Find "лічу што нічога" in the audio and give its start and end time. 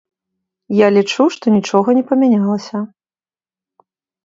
0.95-1.95